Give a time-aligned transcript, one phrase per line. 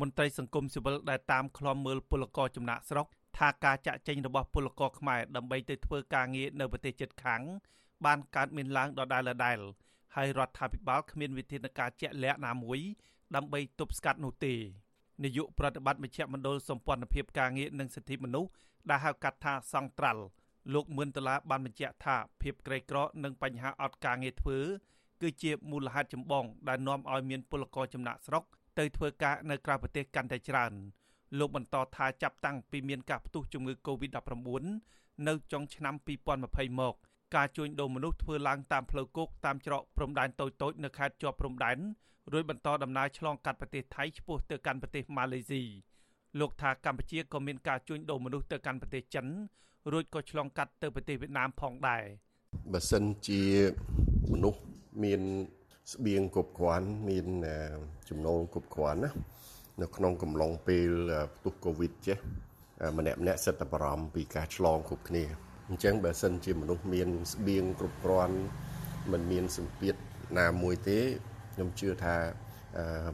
[0.00, 3.06] មន្ត្រីសង្គមស៊ីវិលដែលតាមឃ្លាំមើលពលករចំណាក់ស្រុក
[3.38, 7.42] ថាការចាក់ចែងរបស់ពលករខ្មែរដើម្បីទៅធ្វើការងារនៅប្រទេសជិតខាង
[8.04, 9.66] បានកើតមានឡើងដដែលៗ
[10.16, 12.80] ហើយរដ្ឋាភិបាលគ្មានវិធានការជាក់លាក់ណាមួយ
[13.36, 14.54] ដើម្បីទប់ស្កាត់នោះទេ
[15.24, 18.50] នាយកប្រតិបត្តិមជ្ឈមណ្ឌលសម្ព័ន្ធភាពការងារនិងសិទ្ធិមនុស្ស
[18.90, 20.22] ដែលហៅកាត់ថាសង្ត្រាល់
[20.74, 24.58] លោកមឿនដុល្លារបានបញ្ជាក់ថាភាពក្រីក្រនិងបញ្ហាអត់ការងារធ្វើ
[25.20, 28.44] គឺជាមូលហេតុចម្បងដែលនាំឲ្យមានពលករចំណាក់ស្រុក
[28.78, 30.72] ទៅធ្វើការនៅក្រៅប្រទេសកាន់តែច្រើន
[31.38, 34.64] លោកបន្តថាចាប់តាំងពីមានការផ្ទុះជំងឺ Covid-19
[35.28, 35.94] នៅចុងឆ្នាំ
[36.36, 36.94] 2020មក
[37.36, 41.78] ការជួញដូរមនុស្សធ្វើឡើងតាមផ្លូវគោកតាមច្រកព្រំដែនតូចៗនៅខេត្តជាប់ព្រំដែន
[42.32, 45.62] រួចបន្តដំណើរឆ្លងកាត់ប្រទេសថៃឆ្ពោះទៅកាន់ប្រទេសម៉ាឡេស៊ី
[46.40, 49.26] លោកថាកម្ពុជាក៏មានការជួញដូរមនុស្សទៅកាន់ប្រទេសចិន
[49.92, 52.04] រួចក៏ឆ្លងកាត់ទៅប្រទេសវៀតណាមផងដែរ
[52.72, 53.42] បើសិនជា
[54.32, 54.60] មនុស្ស
[55.02, 55.20] មាន
[55.92, 57.26] ស្បៀងគ្រប់គ្រាន់មាន
[58.08, 59.10] ចំណូលគ្រប់គ្រាន់ណា
[59.82, 60.90] នៅក្នុងកំឡុងពេល
[61.36, 62.18] ផ្ទុះកូវីដចេះ
[62.98, 65.24] ម្នាក់ម្នាក់សិតតែបារម្ភពីការឆ្លងគ្រប់គ្នា
[65.68, 68.36] អញ្ចឹងបើសិនជាមនុស្សមានស្បៀងគ្រប់គ្រាន់
[69.12, 69.94] មិនមានសម្ពាធ
[70.38, 70.98] ណាមួយទេ
[71.54, 72.16] ខ្ញុំជឿថា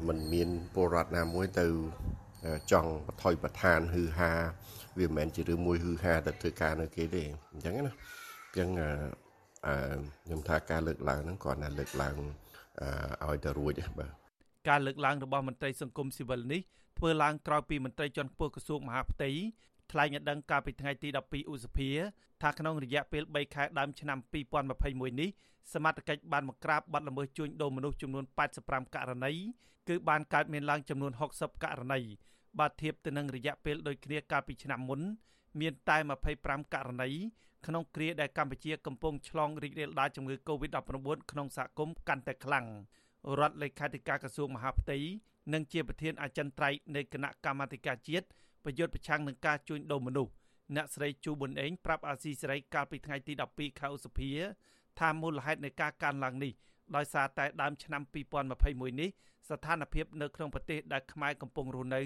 [0.08, 1.66] มันមានពលរដ្ឋណាមួយទៅ
[2.72, 4.32] ចង់បថុយប្រឋានហឺហា
[4.98, 7.92] វាមិនមែនជារឿងមួយហឺហាទៅធ្វើការនៅគេទេអញ្ចឹងណា
[8.46, 8.88] អញ្ចឹងអឺ
[10.24, 12.16] ខ្ញុំថាការលើកឡើងហ្នឹងគ្រាន់តែលើកឡើង
[13.26, 14.10] ឲ្យទៅរួចបាទ
[14.68, 16.60] ការលើកឡើងរបស់មន្ត្រីសង្គមស៊ីវិលនេះ
[16.98, 19.30] ធ្វើឡើងក្រោយពីមន្ត្រីជាន់ខ្ពស់ក្រសួងមហាផ្ទៃ
[19.92, 21.91] ថ្លែងឲ្យដឹងកាលពីថ្ងៃទី12ឧសភា
[22.42, 24.18] ថាក្នុងរយៈពេល3ខែដើមឆ្នាំ
[24.68, 25.30] 2021នេះ
[25.72, 28.24] សមត្ថកិច្ចបានបង្ក្រាបបទល្មើសជួញដូរមនុស្សចំនួន
[28.58, 29.32] 85ករណី
[29.88, 32.00] គឺបានកើតមានឡើងចំនួន60ករណី
[32.58, 35.00] បើធៀបទៅនឹងរយៈពេលដូចគ្នាកាលពីឆ្នាំមុន
[35.60, 35.96] មានតែ
[36.34, 37.10] 25ករណី
[37.66, 42.66] ក្នុងគ្រាដែលកម្ពុជាកំពុងឆ្លងរីករាលដាលជំងឺ Covid-19 ក្នុងសហគមន៍កាន់តែខ្លាំង
[43.38, 44.98] រដ្ឋលេខាធិការក្រសួងមហាផ្ទៃ
[45.52, 48.26] និងជាប្រធានអចិន្ត្រៃយ៍នៃគណៈកម្មាធិការជាតិ
[48.64, 50.32] ប្រយុទ្ធប្រឆាំងនឹងការជួញដូរមនុស្ស
[50.76, 54.30] អ្នកស្រីជូប៊ុនអេងប្រាប់អាស៊ីសេរីកាលពីថ្ងៃទី12ខែឧសភា
[54.98, 56.52] ថាមូលហេតុនៃការកើនឡើងនេះ
[56.96, 58.02] ដោយសារតែដើមឆ្នាំ
[58.50, 59.10] 2021នេះ
[59.48, 62.02] ស្ថានភាពនៅក្នុងប្រទេសដែលខ្មែរកំពុងរស់នៅ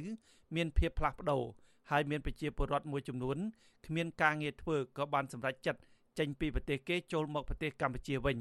[0.55, 1.45] មានភាពផ្លាស់ប្ដូរ
[1.91, 3.39] ហើយមានប្រជាពលរដ្ឋមួយចំនួន
[3.87, 5.81] គ្មានការងារធ្វើក៏បានសម្រេចចិត្ត
[6.19, 8.39] ចេញពីប្រទេសគេចូលមកប្រទេសកម្ពុជាវិញ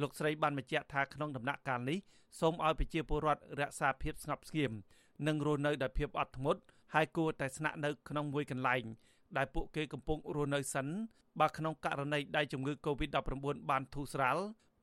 [0.00, 1.98] លោកស្រីបានបញ្ជាក់ថាក្នុងដំណាក់កាលនេះ
[2.40, 4.72] សូមឲ្យប្រជាពលរដ្ឋរក្សាភាពស្ងប់ស្ងៀម
[5.26, 6.60] និងរស់នៅដោយភាពអត់ធ្មត់
[6.94, 8.82] ហើយគួរតែស្នាក់នៅក្នុងមួយកន្លែង
[9.36, 10.86] ដែលពួកគេកំពុងរស់នៅសិន
[11.40, 14.36] បើក្នុងករណីដែលជំងឺ Covid-19 បានធូរស្រាល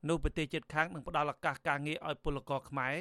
[0.08, 2.94] នោះប្រទេសជិតខាងនឹងផ្ដល់ឱកាសការងារឲ្យពលករខ្មែរ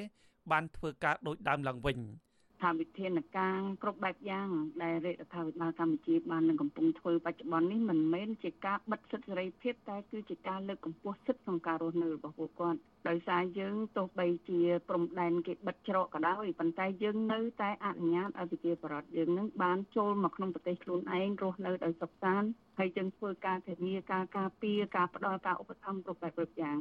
[0.51, 1.97] បានធ្វើការដូចដើមឡើងវិញ។
[2.61, 4.49] ថាវិធានការគ្រប់បែបយ៉ាង
[4.83, 12.79] ដែលរាជរដ្ឋាភិបាលកម្ពុជាបាននឹងកំពុងធ្វើបច្ចុប្បន្ននេះមិនមែនជាការបិទសិទ្ធិសេរីភាពតែគឺជាការលើកកម្ពស់សិទ្ធិក្នុងការរស់នៅរបស់ពួកគាត់
[13.09, 22.49] ដោយសារយើងទោះបីជាព្រំដែនគេបិទច្រកក៏ដោយប៉ុន្តែយើងនៅតែអនុញ្ញាតឲ្យប្រជាពលរដ្ឋយើងនឹងបានចូលមកក្នុងប្រទេសខ្លួនឯងរស់នៅដោយសុខសាន្ត
[22.79, 26.77] ហើយយើងធ្វើការធានាការការពារការផ្ដល់ការឧបត្ថម្ភគ្រប់បែបគ្រប់យ៉ាង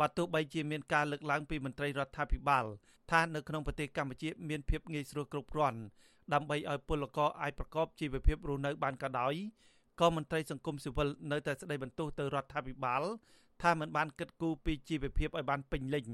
[0.00, 2.64] បើទោះបីជាមានការលើកឡើងពីមន្ត្រីរដ្ឋាភិបាល
[3.10, 5.78] ថានៅក្នុងប្រទេសកម្ពុជាមានភាពងាយស្រួលគ្រប់គ្រាន់
[6.32, 9.34] ដើម្បីឲ្យពលករអាចប្រកបជីវភាពរស់នៅបានក៏ដោយ
[10.00, 13.02] ក៏មន្ត្រីសង្គមស៊ីវិលនៅតែស្ដីបន្ទោសទៅរដ្ឋាភិបាល
[13.62, 16.06] ថាមិនបានគិតគូរពីជីវភាពឲ្យបានពេញលេញ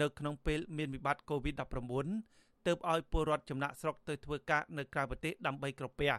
[0.00, 6.10] នៅក្នុងពេលមានវិបត្តិ COVID-19 ទើបឲ្យពលរដ្ឋចំណាក់ស្រុកទៅធ្វើការនៅក្រៅប្រទេសដើម្បីក្រពះ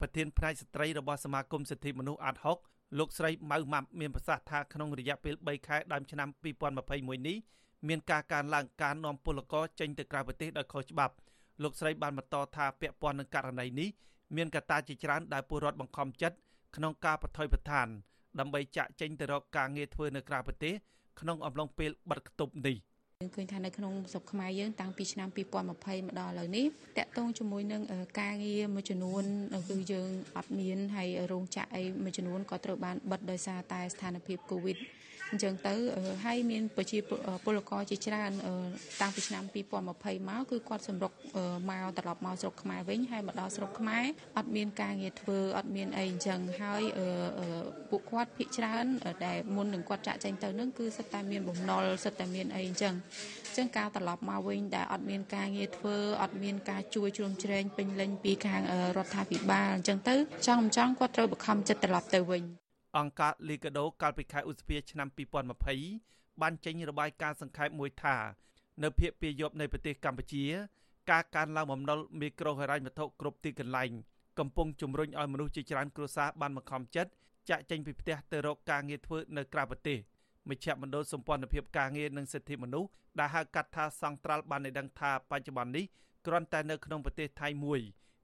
[0.00, 2.58] ប្រធានផ្នែកស្ត្រីរបស់សមាគមសិទ្ធិមនុស្សអាត់ហុក
[2.98, 6.28] លោកស្រីម៉ៅម៉ាប់មានប្រសាសន៍ថាក្នុងរយៈពេល3ខែដើមឆ្នាំ
[6.72, 7.36] 2021នេះ
[7.88, 11.14] មានការកើនឡើងការនាំពលករចេញទៅក្រៅប្រទេសដោយខុសច្បាប់
[11.62, 13.88] លោកស្រីបានបន្តថាពាក់ព័ន្ធនឹងករណីនេះ
[14.36, 16.36] មានកត្តាជាច្រើនដែលពលរដ្ឋបង្ខំចិត្ត
[16.76, 17.88] ក្នុងការបថុយប្រឋាន
[18.38, 20.74] ដើម្បីចាក់ចេញទៅរកការងារធ្វើនៅក្រៅប្រទេស
[21.20, 22.76] ក្នុងអំឡុងពេលបិទគប់នេះ។
[23.22, 25.72] យើងឃើញថានៅក្នុងស្រុកខ្មែរយើងតាំងពីឆ្នាំ2020ម
[26.12, 26.66] កដល់ឥឡូវនេះ
[26.98, 27.82] តកតងជាមួយនឹង
[28.20, 29.24] ការងារមួយចំនួន
[29.68, 34.76] គឺយើងអត់មានហើយរោងចក្រអីមួយចំនួនក៏ត្រូវបានបិទដោយសារតែស្ថានភាព Covid
[35.32, 35.74] អញ្ចឹងទៅ
[36.24, 36.98] ហើយមានប្រជា
[37.44, 38.30] ពលករជាច្រើន
[39.00, 41.12] តាំងពីឆ្នាំ2020មកគឺគាត់សម្រុក
[41.70, 44.04] មកត្រឡប់មកស្រុកខ្មែរវិញហើយមកដល់ស្រុកខ្មែរ
[44.38, 46.82] អត់មានការងារធ្វើអត់មានអីអញ្ចឹងហើយ
[47.90, 48.84] ពួកគាត់ភិកច្រើន
[49.26, 52.94] ដែលមុននឹងគាត់ចាក់ចេញទៅនឹងគឺសិតតែមានបំណុលសិតតែមានអីអញ្ចឹង
[53.46, 58.62] អញ្ចឹងការត្រឡប់មកវិញដែលអត់មានការងារធ្វើអត់មានការជួយជ្រោមជ្រែងពេញលេញពីខាង
[58.96, 60.14] រដ្ឋាភិបាលអញ្ចឹងទៅ
[60.46, 62.61] ចង់មិនចង់គាត់ត្រូវបង្ខំចិត្តត្រឡប់ទៅវិញ
[62.98, 65.08] អង្គការ Liga do កាលពីខែឧសភាឆ្នាំ
[65.74, 68.16] 2020បានចេញរបាយការណ៍សង្ខេបមួយថា
[68.82, 70.44] នៅភាគពាយព្យនៃប្រទេសកម្ពុជា
[71.10, 73.90] ការកើនឡើងបំណុលមីក្រូហិរញ្ញវត្ថុគ្រប់ទីកន្លែង
[74.38, 77.10] កំពុងជំរុញឲ្យមនុស្សជាច្រើនគ្រួសារបានបង្ខំចិត្ត
[77.50, 79.98] ចាក់ចេញពីផ្ទះទៅរកការងារធ្វើនៅក្រៅប្រទេស
[80.48, 85.84] មជ្ឈមណ្ឌលសម្ព័ន្ធភាពការងារនិងសិទ្ធិមនុស្សដែលហៅកាត់ថាសង្ត្រាល់បានឲ្យដឹងថាបច្ចុប្បន្ននេះ
[86.26, 87.80] គ្រាន់តែនៅក្នុងប្រទេសថៃមួយ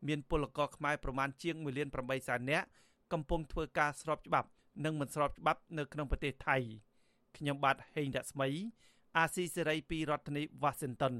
[0.08, 2.66] មានពលករខ្មែរប្រមាណជាង1លាន8សែននាក់
[3.12, 4.48] កំពុងធ្វើការស្របច្បាប់
[4.84, 6.56] និងមិនស្របច្បាប់នៅក្នុងប្រទេសថៃ
[7.36, 8.48] ខ្ញុំបាទហេងរស្មី
[9.16, 11.14] អាស៊ីសេរីពីរដ្ឋធានី Washington